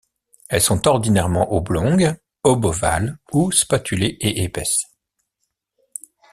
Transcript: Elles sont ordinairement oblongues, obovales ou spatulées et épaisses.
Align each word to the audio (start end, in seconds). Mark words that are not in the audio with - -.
Elles 0.49 0.61
sont 0.63 0.87
ordinairement 0.87 1.53
oblongues, 1.53 2.15
obovales 2.43 3.19
ou 3.33 3.51
spatulées 3.51 4.17
et 4.19 4.41
épaisses. 4.43 4.85